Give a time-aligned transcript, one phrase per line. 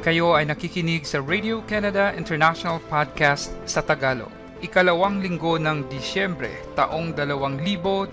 [0.00, 4.32] Kayo ay nakikinig sa Radio Canada International Podcast sa Tagalog.
[4.64, 8.08] Ikalawang linggo ng Disyembre, taong 2022.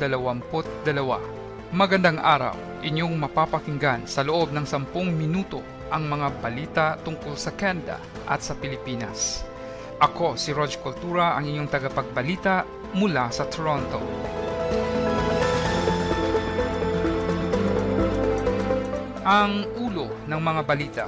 [1.71, 2.83] Magandang araw.
[2.83, 4.83] Inyong mapapakinggan sa loob ng 10
[5.15, 9.47] minuto ang mga balita tungkol sa Canada at sa Pilipinas.
[10.03, 12.67] Ako si Rog Cultura, ang inyong tagapagbalita
[12.99, 14.03] mula sa Toronto.
[19.23, 21.07] Ang ulo ng mga balita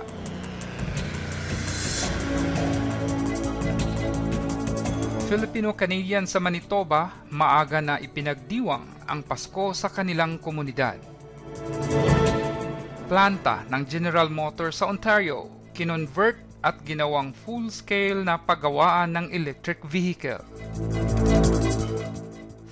[5.30, 10.98] Filipino-Canadian sa Manitoba maaga na ipinagdiwang ang Pasko sa kanilang komunidad.
[13.06, 20.42] Planta ng General Motors sa Ontario kinonvert at ginawang full-scale na paggawaan ng electric vehicle.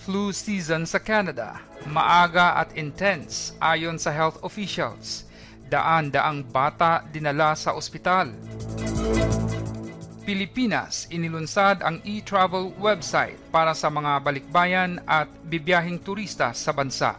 [0.01, 5.29] Flu season sa Canada, maaga at intense ayon sa health officials.
[5.69, 8.33] Daan-daang bata dinala sa ospital.
[10.27, 17.15] Pilipinas, inilunsad ang e-travel website para sa mga balikbayan at bibiyahing turista sa bansa.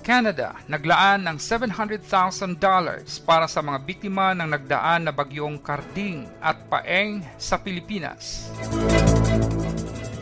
[0.00, 2.56] Canada, naglaan ng $700,000
[3.28, 8.48] para sa mga biktima ng nagdaan na bagyong Karding at Paeng sa Pilipinas.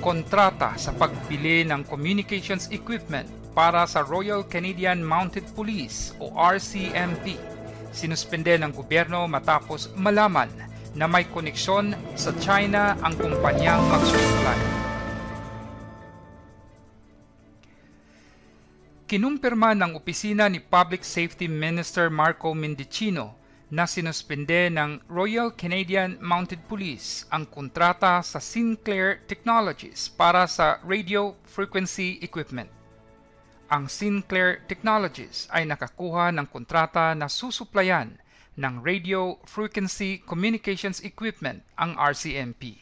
[0.03, 7.39] Kontrata sa pagbili ng communications equipment para sa Royal Canadian Mounted Police o RCMP.
[7.95, 14.59] Sinuspende ng gobyerno matapos malaman na may koneksyon sa China ang kumpanyang mag-supply.
[19.07, 23.39] Kinumpirma ng opisina ni Public Safety Minister Marco Mendicino
[23.71, 31.39] na sinuspende ng Royal Canadian Mounted Police ang kontrata sa Sinclair Technologies para sa radio
[31.47, 32.67] frequency equipment.
[33.71, 38.15] Ang Sinclair Technologies ay nakakuha ng kontrata na susuplayan
[38.57, 42.81] ng Radio Frequency Communications Equipment ang RCMP.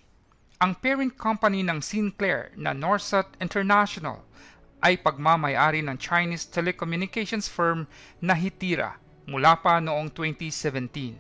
[0.63, 4.23] Ang parent company ng Sinclair na Norsat International
[4.81, 7.91] ay pagmamayari ng Chinese telecommunications firm
[8.23, 11.19] na Hitira mula pa noong 2017.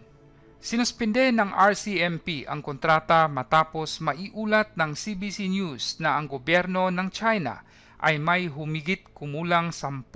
[0.64, 7.60] Sinuspinde ng RCMP ang kontrata matapos maiulat ng CBC News na ang gobyerno ng China
[8.04, 10.12] ay may humigit kumulang 10%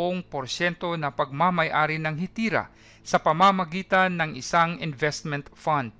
[1.00, 2.69] na pagmamayari ng Hitira
[3.00, 5.97] sa pamamagitan ng isang investment fund.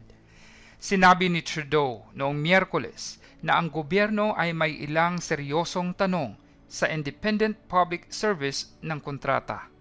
[0.77, 6.37] Sinabi ni Trudeau noong Miyerkules na ang gobyerno ay may ilang seryosong tanong
[6.69, 9.73] sa independent public service ng kontrata.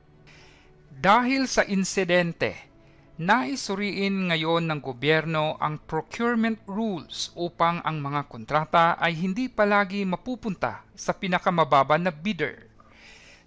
[0.87, 2.55] Dahil sa insidente,
[3.17, 10.85] naisuriin ngayon ng gobyerno ang procurement rules upang ang mga kontrata ay hindi palagi mapupunta
[10.93, 12.69] sa pinakamababa na bidder.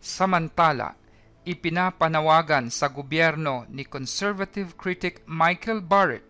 [0.03, 0.99] Samantala,
[1.47, 6.27] ipinapanawagan sa gobyerno ni conservative critic Michael Barrett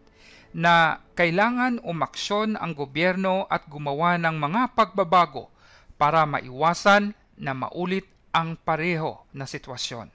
[0.52, 5.48] na kailangan umaksyon ang gobyerno at gumawa ng mga pagbabago
[5.96, 10.10] para maiwasan na maulit ang pareho na sitwasyon.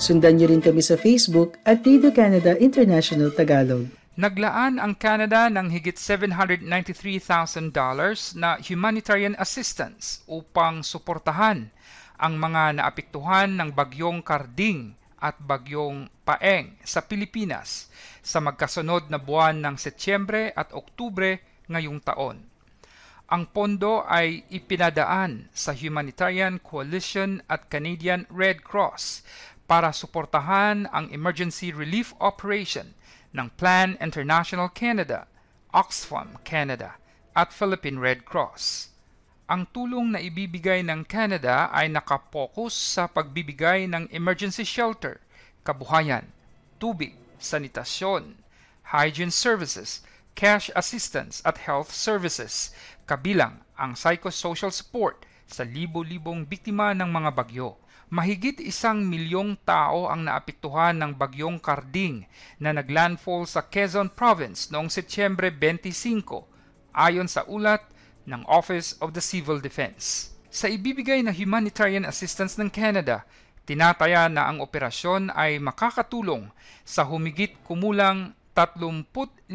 [0.00, 3.84] Sundan niyo rin kami sa Facebook at Radio Canada International Tagalog.
[4.16, 7.68] Naglaan ang Canada ng higit $793,000
[8.32, 11.68] na humanitarian assistance upang suportahan
[12.16, 17.92] ang mga naapektuhan ng bagyong Karding at bagyong Paeng sa Pilipinas
[18.24, 22.48] sa magkasunod na buwan ng Setyembre at Oktubre ngayong taon.
[23.30, 29.22] Ang pondo ay ipinadaan sa Humanitarian Coalition at Canadian Red Cross
[29.70, 32.90] para suportahan ang emergency relief operation
[33.30, 35.30] ng Plan International Canada,
[35.70, 36.98] Oxfam Canada
[37.38, 38.90] at Philippine Red Cross.
[39.46, 45.22] Ang tulong na ibibigay ng Canada ay nakapokus sa pagbibigay ng emergency shelter,
[45.62, 46.34] kabuhayan,
[46.82, 48.42] tubig, sanitasyon,
[48.90, 50.02] hygiene services,
[50.34, 52.74] cash assistance at health services,
[53.06, 57.78] kabilang ang psychosocial support sa libo-libong biktima ng mga bagyo
[58.10, 62.26] mahigit isang milyong tao ang naapektuhan ng bagyong Karding
[62.58, 66.26] na naglandfall sa Quezon Province noong Setyembre 25
[66.90, 67.86] ayon sa ulat
[68.26, 70.34] ng Office of the Civil Defense.
[70.50, 73.22] Sa ibibigay na humanitarian assistance ng Canada,
[73.62, 76.50] tinataya na ang operasyon ay makakatulong
[76.82, 79.46] sa humigit kumulang 35,000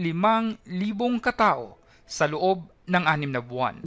[1.20, 1.76] katao
[2.08, 3.84] sa loob ng anim na buwan.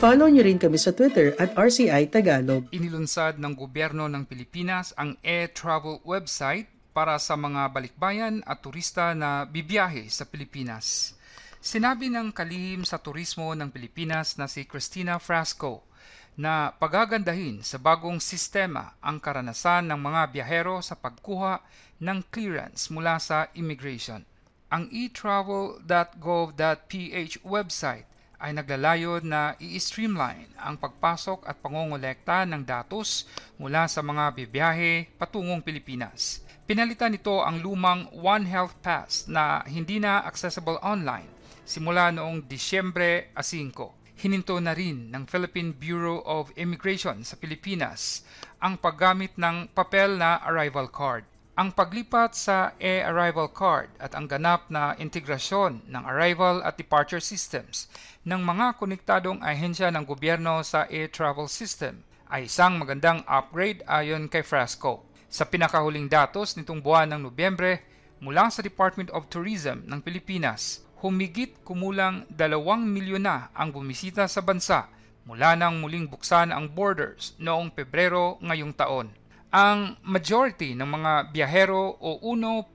[0.00, 2.64] I-follow niyo rin kami sa Twitter at RCI Tagalog.
[2.72, 9.44] Inilunsad ng gobyerno ng Pilipinas ang e-travel website para sa mga balikbayan at turista na
[9.44, 11.12] bibiyahe sa Pilipinas.
[11.60, 15.84] Sinabi ng kalihim sa turismo ng Pilipinas na si Christina Frasco
[16.32, 21.60] na pagagandahin sa bagong sistema ang karanasan ng mga biyahero sa pagkuha
[22.00, 24.24] ng clearance mula sa immigration.
[24.72, 28.08] Ang etravel.gov.ph website
[28.40, 33.28] ay naglalayod na i-streamline ang pagpasok at pangongolekta ng datos
[33.60, 36.40] mula sa mga bibiyahe patungong Pilipinas.
[36.64, 41.28] Pinalitan nito ang lumang One Health Pass na hindi na accessible online
[41.70, 44.18] simula noong Disyembre 5.
[44.20, 48.26] Hininto na rin ng Philippine Bureau of Immigration sa Pilipinas
[48.58, 51.29] ang paggamit ng papel na arrival card.
[51.60, 57.84] Ang paglipat sa e-arrival card at ang ganap na integrasyon ng arrival at departure systems
[58.24, 62.00] ng mga konektadong ahensya ng gobyerno sa e-travel system
[62.32, 65.04] ay isang magandang upgrade ayon kay Frasco.
[65.28, 67.84] Sa pinakahuling datos nitong buwan ng Nobyembre
[68.24, 72.40] mula sa Department of Tourism ng Pilipinas, humigit kumulang 2
[72.88, 74.88] milyon na ang bumisita sa bansa
[75.28, 79.19] mula nang muling buksan ang borders noong Pebrero ngayong taon
[79.50, 82.70] ang majority ng mga biyahero o 1.5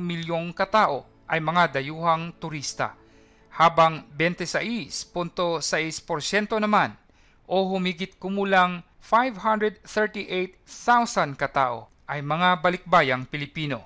[0.00, 2.96] milyong katao ay mga dayuhang turista,
[3.52, 5.12] habang 26.6%
[6.56, 6.96] naman
[7.44, 13.84] o humigit kumulang 538,000 katao ay mga balikbayang Pilipino.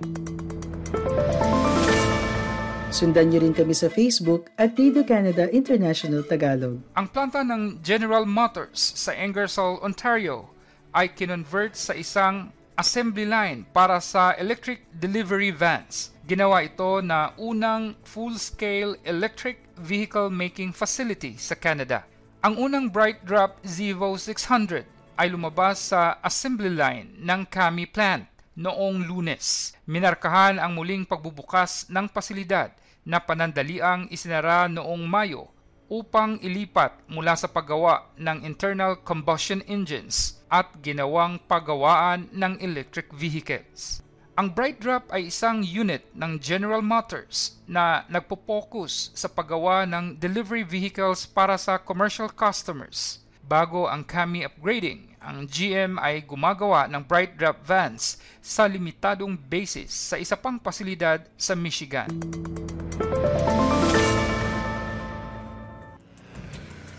[2.93, 6.79] Sundan niyo rin kami sa Facebook at Radio Canada International Tagalog.
[6.95, 10.52] Ang planta ng General Motors sa Ingersoll, Ontario
[10.93, 16.13] ay kinonvert sa isang assembly line para sa electric delivery vans.
[16.23, 22.07] Ginawa ito na unang full-scale electric vehicle making facility sa Canada.
[22.45, 24.85] Ang unang Bright Drop Zevo 600
[25.19, 29.73] ay lumabas sa assembly line ng Kami plant noong lunes.
[29.89, 32.73] Minarkahan ang muling pagbubukas ng pasilidad
[33.03, 35.51] na panandaliang isinara noong Mayo
[35.91, 44.03] upang ilipat mula sa paggawa ng internal combustion engines at ginawang paggawaan ng electric vehicles.
[44.33, 50.65] Ang Bright Drop ay isang unit ng General Motors na nagpo-focus sa paggawa ng delivery
[50.65, 53.21] vehicles para sa commercial customers.
[53.45, 59.93] Bago ang Kami upgrading, ang GM ay gumagawa ng Bright Drop vans sa limitadong basis
[59.93, 62.09] sa isa pang pasilidad sa Michigan.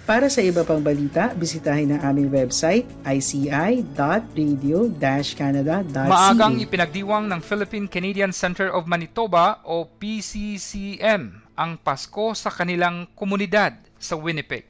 [0.04, 6.04] Para sa iba pang balita, bisitahin ang aming website ici.radio-canada.ca.
[6.04, 13.80] Maagang ipinagdiwang ng Philippine Canadian Center of Manitoba o PCCM ang Pasko sa kanilang komunidad
[13.96, 14.68] sa Winnipeg.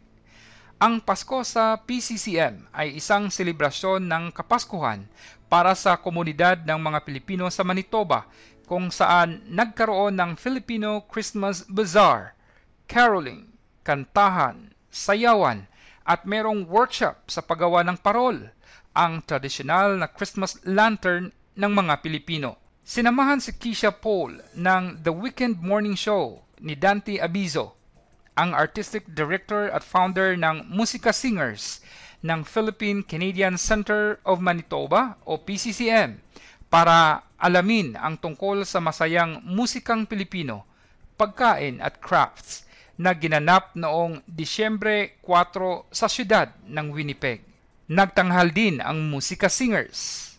[0.79, 5.11] Ang Pasko sa PCCM ay isang selebrasyon ng Kapaskuhan
[5.51, 8.31] para sa komunidad ng mga Pilipino sa Manitoba
[8.71, 12.39] kung saan nagkaroon ng Filipino Christmas Bazaar,
[12.87, 13.51] caroling,
[13.83, 15.67] kantahan, sayawan
[16.07, 18.55] at merong workshop sa paggawa ng parol,
[18.95, 22.55] ang tradisyonal na Christmas lantern ng mga Pilipino.
[22.87, 27.75] Sinamahan si Keisha Paul ng The Weekend Morning Show ni Dante Abizo,
[28.39, 31.83] ang artistic director at founder ng Musika Singers
[32.23, 36.23] ng Philippine Canadian Center of Manitoba o PCCM
[36.71, 40.67] para alamin ang tungkol sa masayang musikang Pilipino,
[41.15, 42.64] pagkain at crafts
[42.99, 47.43] na ginanap noong Disyembre 4 sa siyudad ng Winnipeg.
[47.91, 50.35] Nagtanghal din ang Musika Singers.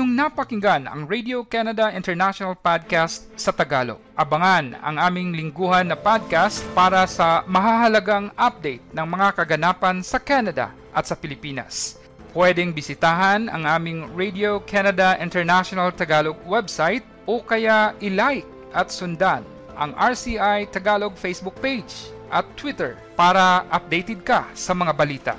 [0.00, 4.00] Inyong napakinggan ang Radio Canada International Podcast sa Tagalog.
[4.16, 10.72] Abangan ang aming lingguhan na podcast para sa mahahalagang update ng mga kaganapan sa Canada
[10.96, 12.00] at sa Pilipinas.
[12.32, 19.44] Pwedeng bisitahan ang aming Radio Canada International Tagalog website o kaya i-like at sundan
[19.76, 25.34] ang RCI Tagalog Facebook page at Twitter para updated ka sa mga balita.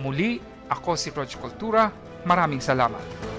[0.00, 0.40] Muli,
[0.72, 1.92] ako si Roger Cultura.
[2.24, 3.35] Maraming salamat.